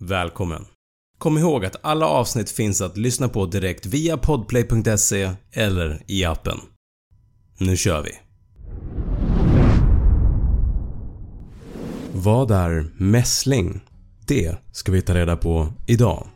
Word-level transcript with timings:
Välkommen! 0.00 0.64
Kom 1.18 1.38
ihåg 1.38 1.64
att 1.64 1.76
alla 1.82 2.06
avsnitt 2.06 2.50
finns 2.50 2.80
att 2.80 2.96
lyssna 2.96 3.28
på 3.28 3.46
direkt 3.46 3.86
via 3.86 4.16
podplay.se 4.16 5.30
eller 5.52 6.02
i 6.06 6.24
appen. 6.24 6.58
Nu 7.58 7.76
kör 7.76 8.02
vi! 8.02 8.10
Vad 12.12 12.50
är 12.50 12.90
mässling? 12.96 13.80
Det 14.26 14.56
ska 14.72 14.92
vi 14.92 15.02
ta 15.02 15.14
reda 15.14 15.36
på 15.36 15.72
idag. 15.86 16.26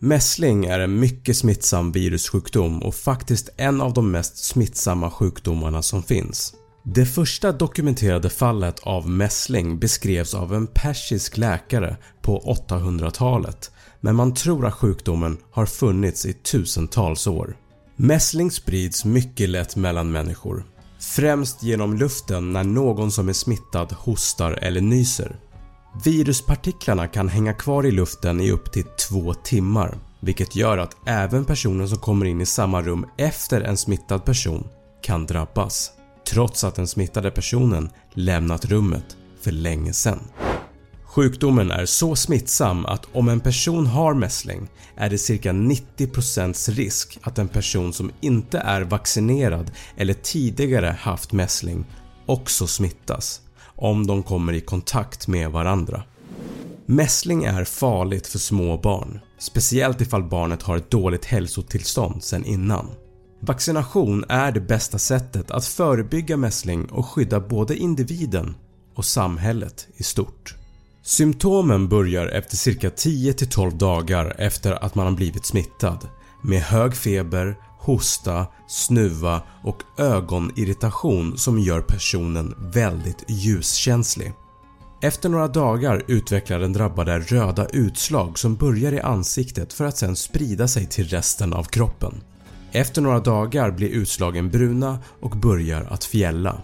Mässling 0.00 0.64
är 0.64 0.80
en 0.80 1.00
mycket 1.00 1.36
smittsam 1.36 1.92
virussjukdom 1.92 2.82
och 2.82 2.94
faktiskt 2.94 3.48
en 3.56 3.80
av 3.80 3.92
de 3.92 4.10
mest 4.10 4.44
smittsamma 4.44 5.10
sjukdomarna 5.10 5.82
som 5.82 6.02
finns. 6.02 6.54
Det 6.94 7.06
första 7.06 7.52
dokumenterade 7.52 8.30
fallet 8.30 8.80
av 8.80 9.10
mässling 9.10 9.78
beskrevs 9.78 10.34
av 10.34 10.54
en 10.54 10.66
persisk 10.66 11.36
läkare 11.36 11.96
på 12.22 12.56
800-talet 12.68 13.70
men 14.00 14.16
man 14.16 14.34
tror 14.34 14.66
att 14.66 14.74
sjukdomen 14.74 15.38
har 15.50 15.66
funnits 15.66 16.26
i 16.26 16.32
tusentals 16.32 17.26
år. 17.26 17.56
Mässling 17.96 18.50
sprids 18.50 19.04
mycket 19.04 19.48
lätt 19.48 19.76
mellan 19.76 20.12
människor, 20.12 20.64
främst 21.00 21.62
genom 21.62 21.96
luften 21.96 22.52
när 22.52 22.64
någon 22.64 23.12
som 23.12 23.28
är 23.28 23.32
smittad 23.32 23.92
hostar 23.92 24.52
eller 24.52 24.80
nyser. 24.80 25.36
Viruspartiklarna 26.04 27.08
kan 27.08 27.28
hänga 27.28 27.52
kvar 27.54 27.86
i 27.86 27.90
luften 27.90 28.40
i 28.40 28.50
upp 28.50 28.72
till 28.72 28.86
2 29.08 29.34
timmar 29.34 29.98
vilket 30.20 30.56
gör 30.56 30.78
att 30.78 30.96
även 31.06 31.44
personer 31.44 31.86
som 31.86 31.98
kommer 31.98 32.26
in 32.26 32.40
i 32.40 32.46
samma 32.46 32.82
rum 32.82 33.06
efter 33.18 33.60
en 33.60 33.76
smittad 33.76 34.24
person 34.24 34.68
kan 35.02 35.26
drabbas 35.26 35.92
trots 36.30 36.64
att 36.64 36.74
den 36.74 36.86
smittade 36.86 37.30
personen 37.30 37.90
lämnat 38.14 38.64
rummet 38.64 39.16
för 39.40 39.50
länge 39.50 39.92
sedan. 39.92 40.20
Sjukdomen 41.04 41.70
är 41.70 41.86
så 41.86 42.16
smittsam 42.16 42.86
att 42.86 43.06
om 43.12 43.28
en 43.28 43.40
person 43.40 43.86
har 43.86 44.14
mässling 44.14 44.68
är 44.96 45.10
det 45.10 45.18
cirka 45.18 45.52
90% 45.52 46.70
risk 46.70 47.18
att 47.22 47.38
en 47.38 47.48
person 47.48 47.92
som 47.92 48.10
inte 48.20 48.58
är 48.58 48.80
vaccinerad 48.80 49.70
eller 49.96 50.14
tidigare 50.14 50.96
haft 51.00 51.32
mässling 51.32 51.84
också 52.26 52.66
smittas 52.66 53.40
om 53.76 54.06
de 54.06 54.22
kommer 54.22 54.52
i 54.52 54.60
kontakt 54.60 55.28
med 55.28 55.50
varandra. 55.50 56.02
Mässling 56.86 57.44
är 57.44 57.64
farligt 57.64 58.26
för 58.26 58.38
små 58.38 58.78
barn, 58.78 59.20
speciellt 59.38 60.00
ifall 60.00 60.22
barnet 60.22 60.62
har 60.62 60.76
ett 60.76 60.90
dåligt 60.90 61.24
hälsotillstånd 61.24 62.24
sedan 62.24 62.44
innan. 62.44 62.86
Vaccination 63.40 64.24
är 64.28 64.52
det 64.52 64.60
bästa 64.60 64.98
sättet 64.98 65.50
att 65.50 65.64
förebygga 65.64 66.36
mässling 66.36 66.84
och 66.84 67.06
skydda 67.06 67.40
både 67.40 67.76
individen 67.76 68.54
och 68.94 69.04
samhället 69.04 69.88
i 69.96 70.02
stort. 70.02 70.54
Symptomen 71.02 71.88
börjar 71.88 72.26
efter 72.26 72.56
cirka 72.56 72.88
10-12 72.88 73.78
dagar 73.78 74.34
efter 74.38 74.84
att 74.84 74.94
man 74.94 75.06
har 75.06 75.12
blivit 75.12 75.44
smittad 75.44 76.08
med 76.42 76.62
hög 76.62 76.94
feber, 76.94 77.56
hosta, 77.78 78.46
snuva 78.68 79.42
och 79.64 79.82
ögonirritation 79.98 81.38
som 81.38 81.58
gör 81.58 81.80
personen 81.80 82.54
väldigt 82.72 83.24
ljuskänslig. 83.28 84.32
Efter 85.02 85.28
några 85.28 85.48
dagar 85.48 86.02
utvecklar 86.06 86.58
den 86.58 86.72
drabbade 86.72 87.18
röda 87.18 87.66
utslag 87.66 88.38
som 88.38 88.56
börjar 88.56 88.92
i 88.92 89.00
ansiktet 89.00 89.72
för 89.72 89.84
att 89.84 89.96
sen 89.96 90.16
sprida 90.16 90.68
sig 90.68 90.86
till 90.86 91.08
resten 91.08 91.52
av 91.52 91.64
kroppen. 91.64 92.20
Efter 92.72 93.02
några 93.02 93.20
dagar 93.20 93.70
blir 93.70 93.88
utslagen 93.88 94.50
bruna 94.50 94.98
och 95.20 95.30
börjar 95.30 95.86
att 95.90 96.04
fjälla. 96.04 96.62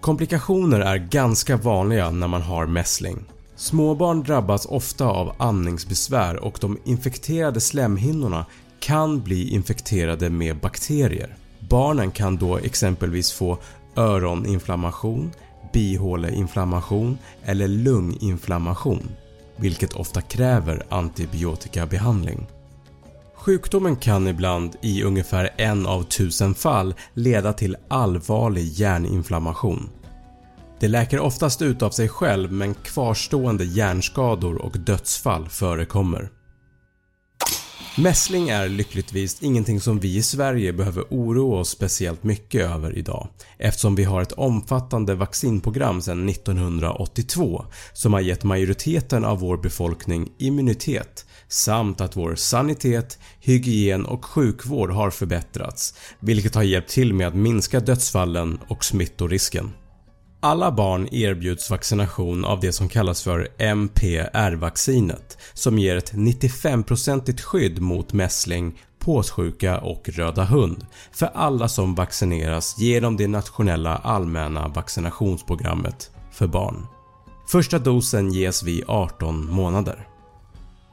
Komplikationer 0.00 0.80
är 0.80 0.98
ganska 0.98 1.56
vanliga 1.56 2.10
när 2.10 2.28
man 2.28 2.42
har 2.42 2.66
mässling. 2.66 3.24
Småbarn 3.56 4.22
drabbas 4.22 4.66
ofta 4.66 5.06
av 5.06 5.32
andningsbesvär 5.38 6.36
och 6.36 6.58
de 6.60 6.78
infekterade 6.84 7.60
slemhinnorna 7.60 8.46
kan 8.80 9.20
bli 9.20 9.48
infekterade 9.48 10.30
med 10.30 10.60
bakterier. 10.60 11.36
Barnen 11.68 12.10
kan 12.10 12.36
då 12.36 12.58
exempelvis 12.58 13.32
få 13.32 13.58
öroninflammation, 13.96 15.30
bihåleinflammation 15.72 17.18
eller 17.44 17.68
lunginflammation 17.68 19.08
vilket 19.56 19.92
ofta 19.92 20.20
kräver 20.20 20.86
antibiotikabehandling. 20.88 22.46
Sjukdomen 23.40 23.96
kan 23.96 24.28
ibland 24.28 24.76
i 24.82 25.02
ungefär 25.02 25.50
en 25.56 25.86
av 25.86 26.02
tusen 26.02 26.54
fall 26.54 26.94
leda 27.14 27.52
till 27.52 27.76
allvarlig 27.88 28.64
hjärninflammation. 28.64 29.90
Det 30.80 30.88
läker 30.88 31.20
oftast 31.20 31.62
ut 31.62 31.82
av 31.82 31.90
sig 31.90 32.08
själv 32.08 32.52
men 32.52 32.74
kvarstående 32.74 33.64
hjärnskador 33.64 34.62
och 34.62 34.78
dödsfall 34.78 35.48
förekommer. 35.48 36.30
Mässling 38.02 38.48
är 38.48 38.68
lyckligtvis 38.68 39.42
ingenting 39.42 39.80
som 39.80 39.98
vi 40.00 40.16
i 40.16 40.22
Sverige 40.22 40.72
behöver 40.72 41.04
oroa 41.10 41.60
oss 41.60 41.68
speciellt 41.68 42.22
mycket 42.22 42.70
över 42.70 42.98
idag 42.98 43.28
eftersom 43.58 43.94
vi 43.94 44.04
har 44.04 44.22
ett 44.22 44.32
omfattande 44.32 45.14
vaccinprogram 45.14 46.02
sedan 46.02 46.28
1982 46.28 47.64
som 47.92 48.12
har 48.12 48.20
gett 48.20 48.44
majoriteten 48.44 49.24
av 49.24 49.40
vår 49.40 49.56
befolkning 49.56 50.32
immunitet 50.38 51.26
samt 51.48 52.00
att 52.00 52.16
vår 52.16 52.34
sanitet, 52.34 53.18
hygien 53.40 54.06
och 54.06 54.24
sjukvård 54.24 54.90
har 54.90 55.10
förbättrats 55.10 55.94
vilket 56.20 56.54
har 56.54 56.62
hjälpt 56.62 56.90
till 56.90 57.14
med 57.14 57.28
att 57.28 57.36
minska 57.36 57.80
dödsfallen 57.80 58.58
och 58.68 58.84
smittorisken. 58.84 59.70
Alla 60.40 60.72
barn 60.72 61.08
erbjuds 61.12 61.70
vaccination 61.70 62.44
av 62.44 62.60
det 62.60 62.72
som 62.72 62.88
kallas 62.88 63.22
för 63.22 63.48
MPR-vaccinet 63.58 65.38
som 65.54 65.78
ger 65.78 65.96
ett 65.96 66.12
95% 66.12 67.40
skydd 67.40 67.80
mot 67.80 68.12
mässling, 68.12 68.80
påssjuka 68.98 69.78
och 69.78 70.08
röda 70.08 70.44
hund 70.44 70.86
för 71.12 71.30
alla 71.34 71.68
som 71.68 71.94
vaccineras 71.94 72.78
genom 72.78 73.16
det 73.16 73.28
nationella 73.28 73.96
allmänna 73.96 74.68
vaccinationsprogrammet 74.68 76.10
för 76.32 76.46
barn. 76.46 76.86
Första 77.48 77.78
dosen 77.78 78.32
ges 78.32 78.62
vid 78.62 78.84
18 78.86 79.50
månader. 79.50 80.08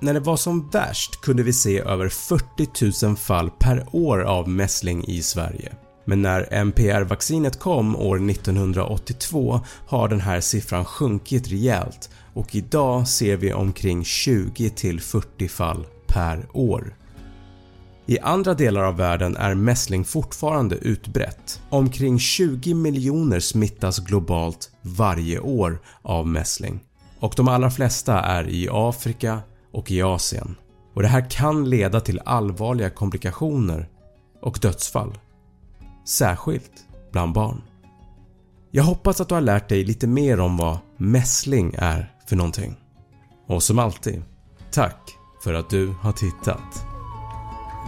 När 0.00 0.14
det 0.14 0.20
var 0.20 0.36
som 0.36 0.70
värst 0.70 1.20
kunde 1.20 1.42
vi 1.42 1.52
se 1.52 1.78
över 1.78 2.08
40 2.08 3.06
000 3.06 3.16
fall 3.16 3.50
per 3.50 3.86
år 3.92 4.22
av 4.22 4.48
mässling 4.48 5.04
i 5.04 5.22
Sverige. 5.22 5.72
Men 6.04 6.22
när 6.22 6.48
MPR-vaccinet 6.52 7.58
kom 7.58 7.96
år 7.96 8.30
1982 8.30 9.60
har 9.86 10.08
den 10.08 10.20
här 10.20 10.40
siffran 10.40 10.84
sjunkit 10.84 11.48
rejält 11.48 12.10
och 12.34 12.54
idag 12.54 13.08
ser 13.08 13.36
vi 13.36 13.52
omkring 13.52 14.02
20-40 14.02 15.48
fall 15.48 15.86
per 16.06 16.46
år. 16.52 16.96
I 18.06 18.18
andra 18.18 18.54
delar 18.54 18.82
av 18.82 18.96
världen 18.96 19.36
är 19.36 19.54
mässling 19.54 20.04
fortfarande 20.04 20.76
utbrett. 20.76 21.60
Omkring 21.70 22.18
20 22.18 22.74
miljoner 22.74 23.40
smittas 23.40 23.98
globalt 23.98 24.70
varje 24.82 25.38
år 25.38 25.82
av 26.02 26.26
mässling 26.26 26.80
och 27.18 27.34
de 27.36 27.48
allra 27.48 27.70
flesta 27.70 28.20
är 28.20 28.48
i 28.48 28.68
Afrika 28.70 29.40
och 29.72 29.90
i 29.90 30.02
Asien 30.02 30.56
och 30.94 31.02
det 31.02 31.08
här 31.08 31.30
kan 31.30 31.70
leda 31.70 32.00
till 32.00 32.20
allvarliga 32.24 32.90
komplikationer 32.90 33.88
och 34.40 34.58
dödsfall. 34.62 35.18
Särskilt 36.04 36.72
bland 37.12 37.32
barn. 37.32 37.62
Jag 38.70 38.84
hoppas 38.84 39.20
att 39.20 39.28
du 39.28 39.34
har 39.34 39.42
lärt 39.42 39.68
dig 39.68 39.84
lite 39.84 40.06
mer 40.06 40.40
om 40.40 40.56
vad 40.56 40.78
mässling 40.96 41.74
är 41.78 42.14
för 42.26 42.36
någonting. 42.36 42.76
Och 43.46 43.62
som 43.62 43.78
alltid, 43.78 44.22
tack 44.70 45.16
för 45.44 45.54
att 45.54 45.70
du 45.70 45.88
har 45.88 46.12
tittat. 46.12 46.86